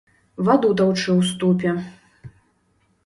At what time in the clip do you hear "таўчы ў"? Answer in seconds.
0.79-1.21